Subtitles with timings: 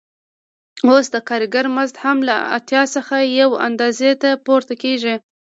[0.87, 5.15] اوس د کارګر مزد هم له اتیا څخه یوې اندازې ته پورته کېږي